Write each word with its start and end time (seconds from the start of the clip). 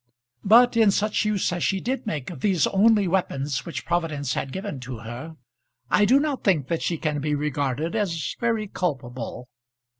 But 0.43 0.75
in 0.75 0.89
such 0.89 1.25
use 1.25 1.53
as 1.53 1.63
she 1.63 1.79
did 1.79 2.07
make 2.07 2.31
of 2.31 2.41
these 2.41 2.65
only 2.65 3.07
weapons 3.07 3.67
which 3.67 3.85
Providence 3.85 4.33
had 4.33 4.51
given 4.51 4.79
to 4.79 4.97
her, 4.97 5.35
I 5.91 6.05
do 6.05 6.19
not 6.19 6.43
think 6.43 6.69
that 6.69 6.81
she 6.81 6.97
can 6.97 7.19
be 7.21 7.35
regarded 7.35 7.95
as 7.95 8.35
very 8.39 8.67
culpable. 8.67 9.47